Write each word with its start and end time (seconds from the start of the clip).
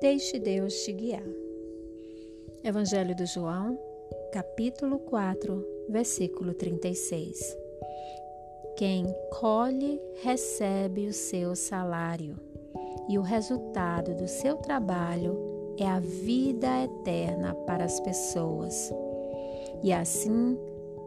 Deixe 0.00 0.38
Deus 0.38 0.72
te 0.82 0.92
guiar. 0.92 1.26
Evangelho 2.64 3.14
do 3.14 3.26
João, 3.26 3.78
capítulo 4.32 4.98
4, 5.00 5.62
versículo 5.90 6.54
36. 6.54 7.38
Quem 8.76 9.04
colhe, 9.38 10.00
recebe 10.22 11.06
o 11.06 11.12
seu 11.12 11.54
salário, 11.54 12.34
e 13.10 13.18
o 13.18 13.22
resultado 13.22 14.14
do 14.14 14.26
seu 14.26 14.56
trabalho 14.56 15.74
é 15.78 15.86
a 15.86 16.00
vida 16.00 16.84
eterna 16.84 17.54
para 17.66 17.84
as 17.84 18.00
pessoas. 18.00 18.90
E 19.82 19.92
assim, 19.92 20.58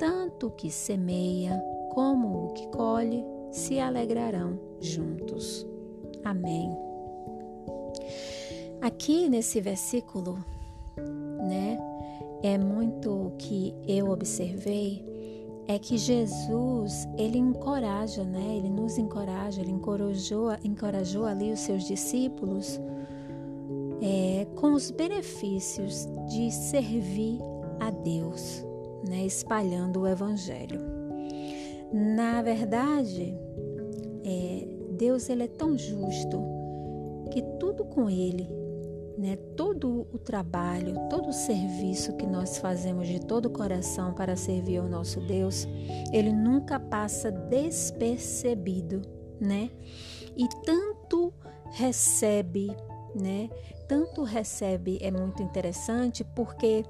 tanto 0.00 0.48
o 0.48 0.50
que 0.50 0.68
semeia 0.68 1.62
como 1.94 2.46
o 2.46 2.52
que 2.54 2.66
colhe 2.68 3.24
se 3.52 3.78
alegrarão 3.78 4.58
juntos. 4.80 5.64
Amém. 6.24 6.89
Aqui 8.80 9.28
nesse 9.28 9.60
versículo, 9.60 10.44
né, 10.96 11.78
é 12.42 12.56
muito 12.56 13.10
o 13.10 13.30
que 13.36 13.74
eu 13.86 14.10
observei 14.10 15.10
é 15.68 15.78
que 15.78 15.96
Jesus, 15.96 17.06
ele 17.16 17.38
encoraja, 17.38 18.24
né? 18.24 18.56
Ele 18.56 18.68
nos 18.68 18.98
encoraja, 18.98 19.60
ele 19.60 19.70
encorajou, 19.70 20.50
encorajou 20.64 21.26
ali 21.26 21.52
os 21.52 21.60
seus 21.60 21.84
discípulos 21.84 22.80
é, 24.02 24.46
com 24.56 24.72
os 24.72 24.90
benefícios 24.90 26.08
de 26.28 26.50
servir 26.50 27.38
a 27.78 27.90
Deus, 27.90 28.64
né? 29.08 29.24
Espalhando 29.24 30.00
o 30.00 30.08
Evangelho. 30.08 30.80
Na 31.92 32.42
verdade, 32.42 33.38
é, 34.24 34.66
Deus 34.98 35.28
ele 35.28 35.44
é 35.44 35.48
tão 35.48 35.78
justo 35.78 36.42
que 37.30 37.42
tudo 37.60 37.84
com 37.84 38.10
ele 38.10 38.48
né, 39.18 39.36
todo 39.56 40.06
o 40.12 40.18
trabalho, 40.18 40.94
todo 41.08 41.28
o 41.28 41.32
serviço 41.32 42.16
que 42.16 42.26
nós 42.26 42.58
fazemos 42.58 43.06
de 43.06 43.20
todo 43.20 43.46
o 43.46 43.50
coração 43.50 44.14
para 44.14 44.36
servir 44.36 44.78
ao 44.78 44.88
nosso 44.88 45.20
Deus, 45.20 45.66
ele 46.12 46.32
nunca 46.32 46.78
passa 46.78 47.30
despercebido, 47.30 49.02
né? 49.40 49.70
E 50.36 50.48
tanto 50.64 51.32
recebe, 51.72 52.68
né? 53.14 53.50
Tanto 53.88 54.22
recebe 54.22 54.98
é 55.00 55.10
muito 55.10 55.42
interessante 55.42 56.24
porque 56.24 56.84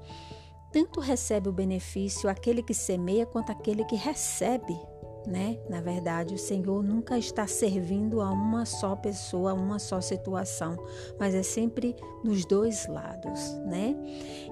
tanto 0.71 0.99
recebe 0.99 1.49
o 1.49 1.53
benefício 1.53 2.29
aquele 2.29 2.63
que 2.63 2.73
semeia 2.73 3.25
quanto 3.25 3.51
aquele 3.51 3.83
que 3.83 3.95
recebe 3.95 4.77
né? 5.25 5.57
Na 5.69 5.81
verdade, 5.81 6.33
o 6.33 6.37
Senhor 6.37 6.83
nunca 6.83 7.17
está 7.17 7.45
servindo 7.47 8.21
a 8.21 8.31
uma 8.31 8.65
só 8.65 8.95
pessoa, 8.95 9.51
a 9.51 9.53
uma 9.53 9.79
só 9.79 10.01
situação, 10.01 10.77
mas 11.19 11.35
é 11.35 11.43
sempre 11.43 11.95
dos 12.23 12.45
dois 12.45 12.87
lados, 12.87 13.53
né? 13.65 13.95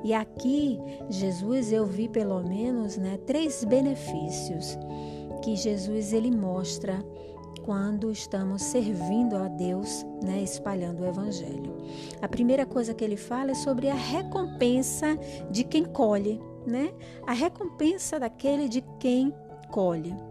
E 0.04 0.14
aqui, 0.14 0.80
Jesus, 1.10 1.72
eu 1.72 1.86
vi 1.86 2.08
pelo 2.08 2.42
menos, 2.44 2.98
né, 2.98 3.18
três 3.26 3.64
benefícios 3.64 4.78
que 5.44 5.56
Jesus 5.56 6.14
ele 6.14 6.32
mostra 6.32 7.04
quando 7.64 8.12
estamos 8.12 8.64
servindo 8.64 9.36
a 9.36 9.48
Deus, 9.48 10.06
né, 10.24 10.42
espalhando 10.42 11.02
o 11.02 11.06
evangelho. 11.06 11.78
A 12.22 12.28
primeira 12.28 12.66
coisa 12.66 12.94
que 12.94 13.04
ele 13.04 13.18
fala 13.18 13.52
é 13.52 13.56
sobre 13.56 13.90
a 13.90 13.96
recompensa 13.96 15.18
de 15.52 15.64
quem 15.64 15.84
colhe, 15.86 16.42
né? 16.66 16.94
A 17.26 17.34
recompensa 17.34 18.20
daquele 18.20 18.68
de 18.68 18.82
quem 19.00 19.34
colhe. 19.72 20.29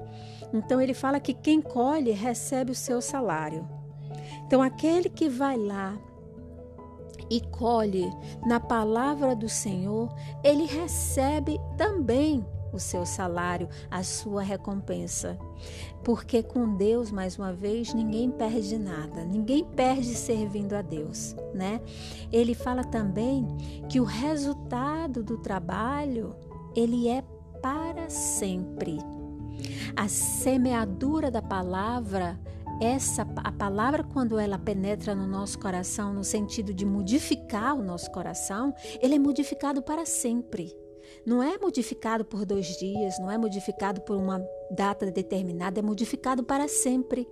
Então 0.53 0.81
ele 0.81 0.95
fala 0.95 1.21
que 1.21 1.35
quem 1.35 1.61
colhe 1.61 2.13
recebe 2.13 2.73
o 2.73 2.75
seu 2.75 3.01
salário. 3.01 3.69
Então 4.47 4.63
aquele 4.63 5.09
que 5.09 5.29
vai 5.29 5.57
lá 5.57 5.99
e 7.31 7.41
colhe 7.41 8.11
na 8.47 8.59
palavra 8.59 9.37
do 9.37 9.49
Senhor, 9.49 10.09
ele 10.43 10.65
recebe 10.65 11.61
também 11.77 12.45
o 12.73 12.79
seu 12.79 13.05
salário, 13.05 13.69
a 13.91 14.03
sua 14.03 14.43
recompensa. 14.43 15.39
Porque 16.05 16.43
com 16.43 16.77
Deus, 16.77 17.11
mais 17.11 17.39
uma 17.39 17.53
vez, 17.53 17.93
ninguém 17.93 18.31
perde 18.31 18.79
nada, 18.79 19.25
ninguém 19.25 19.65
perde 19.65 20.15
servindo 20.15 20.75
a 20.75 20.83
Deus, 20.83 21.35
né? 21.55 21.81
Ele 22.33 22.55
fala 22.55 22.85
também 22.85 23.47
que 23.89 24.01
o 24.01 24.05
resultado 24.05 25.23
do 25.23 25.39
trabalho, 25.39 26.35
ele 26.75 27.09
é 27.09 27.23
para 27.61 28.09
sempre. 28.09 28.99
A 29.97 30.09
semeadura 30.09 31.31
da 31.31 31.43
palavra, 31.43 32.39
essa 32.81 33.27
a 33.37 33.53
palavra 33.53 34.05
quando 34.05 34.39
ela 34.39 34.59
penetra 34.59 35.15
no 35.15 35.27
nosso 35.27 35.59
coração 35.59 36.13
no 36.13 36.23
sentido 36.23 36.73
de 36.73 36.87
modificar 36.87 37.75
o 37.75 37.83
nosso 37.83 38.11
coração, 38.11 38.75
ele 39.01 39.17
é 39.17 39.19
modificado 39.19 39.83
para 39.83 40.05
sempre. 40.05 40.75
Não 41.25 41.43
é 41.43 41.59
modificado 41.59 42.25
por 42.25 42.45
dois 42.45 42.67
dias, 42.79 43.19
não 43.19 43.31
é 43.31 43.39
modificado 43.39 44.01
por 44.03 44.17
uma 44.17 44.45
data 44.71 45.11
determinada, 45.11 45.81
é 45.81 45.83
modificado 45.83 46.45
para 46.45 46.69
sempre. 46.69 47.27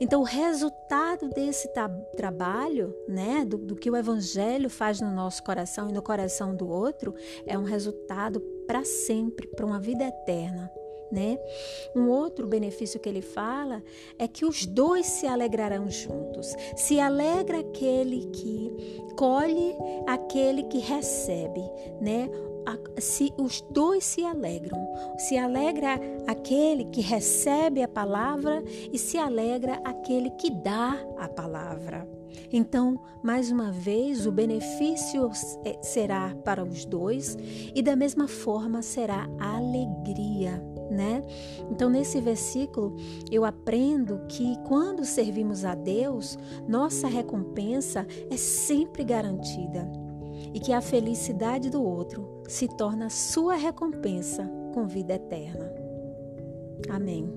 Então, 0.00 0.22
o 0.22 0.24
resultado 0.24 1.28
desse 1.28 1.70
trabalho, 2.16 2.94
né, 3.06 3.44
do, 3.44 3.58
do 3.58 3.76
que 3.76 3.90
o 3.90 3.96
Evangelho 3.96 4.70
faz 4.70 5.00
no 5.00 5.10
nosso 5.10 5.42
coração 5.42 5.88
e 5.88 5.92
no 5.92 6.02
coração 6.02 6.54
do 6.54 6.68
outro, 6.68 7.14
é 7.46 7.58
um 7.58 7.64
resultado 7.64 8.40
para 8.66 8.84
sempre, 8.84 9.46
para 9.48 9.66
uma 9.66 9.78
vida 9.78 10.04
eterna 10.04 10.70
né? 11.10 11.38
Um 11.94 12.08
outro 12.08 12.46
benefício 12.46 13.00
que 13.00 13.08
ele 13.08 13.22
fala 13.22 13.82
é 14.18 14.28
que 14.28 14.44
os 14.44 14.66
dois 14.66 15.06
se 15.06 15.26
alegrarão 15.26 15.90
juntos. 15.90 16.54
Se 16.76 17.00
alegra 17.00 17.60
aquele 17.60 18.26
que 18.26 18.72
colhe, 19.16 19.74
aquele 20.06 20.64
que 20.64 20.78
recebe, 20.78 21.62
né? 22.00 22.28
Se 22.98 23.32
os 23.38 23.62
dois 23.70 24.04
se 24.04 24.22
alegram, 24.24 24.78
se 25.16 25.38
alegra 25.38 25.98
aquele 26.26 26.84
que 26.84 27.00
recebe 27.00 27.82
a 27.82 27.88
palavra 27.88 28.62
e 28.92 28.98
se 28.98 29.16
alegra 29.16 29.80
aquele 29.84 30.30
que 30.32 30.50
dá 30.50 30.98
a 31.16 31.28
palavra. 31.28 32.06
Então, 32.52 33.00
mais 33.22 33.50
uma 33.50 33.72
vez, 33.72 34.26
o 34.26 34.32
benefício 34.32 35.30
será 35.82 36.34
para 36.44 36.62
os 36.62 36.84
dois 36.84 37.36
e 37.74 37.80
da 37.82 37.96
mesma 37.96 38.28
forma 38.28 38.82
será 38.82 39.26
a 39.38 39.56
alegria 39.56 40.62
né? 40.90 41.22
Então, 41.70 41.90
nesse 41.90 42.20
versículo, 42.20 42.96
eu 43.30 43.44
aprendo 43.44 44.20
que 44.28 44.56
quando 44.66 45.04
servimos 45.04 45.64
a 45.64 45.74
Deus, 45.74 46.38
nossa 46.66 47.06
recompensa 47.06 48.06
é 48.30 48.36
sempre 48.36 49.04
garantida 49.04 49.90
e 50.54 50.60
que 50.60 50.72
a 50.72 50.80
felicidade 50.80 51.70
do 51.70 51.82
outro 51.82 52.42
se 52.48 52.68
torna 52.68 53.10
sua 53.10 53.54
recompensa 53.54 54.48
com 54.72 54.86
vida 54.86 55.14
eterna. 55.14 55.72
Amém. 56.88 57.28